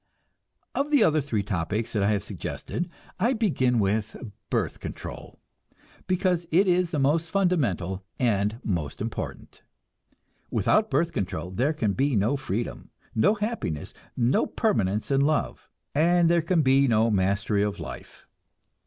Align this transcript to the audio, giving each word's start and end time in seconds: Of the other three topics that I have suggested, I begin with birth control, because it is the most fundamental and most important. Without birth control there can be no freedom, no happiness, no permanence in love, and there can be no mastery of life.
Of 0.73 0.89
the 0.89 1.03
other 1.03 1.21
three 1.21 1.43
topics 1.43 1.93
that 1.93 2.01
I 2.01 2.09
have 2.09 2.23
suggested, 2.23 2.89
I 3.19 3.33
begin 3.33 3.77
with 3.77 4.17
birth 4.49 4.79
control, 4.79 5.37
because 6.07 6.47
it 6.49 6.67
is 6.67 6.89
the 6.89 6.97
most 6.97 7.29
fundamental 7.29 8.03
and 8.17 8.59
most 8.63 8.99
important. 8.99 9.61
Without 10.49 10.89
birth 10.89 11.11
control 11.11 11.51
there 11.51 11.73
can 11.73 11.93
be 11.93 12.15
no 12.15 12.35
freedom, 12.35 12.89
no 13.13 13.35
happiness, 13.35 13.93
no 14.17 14.47
permanence 14.47 15.11
in 15.11 15.21
love, 15.21 15.69
and 15.93 16.29
there 16.31 16.41
can 16.41 16.63
be 16.63 16.87
no 16.87 17.11
mastery 17.11 17.61
of 17.61 17.79
life. 17.79 18.25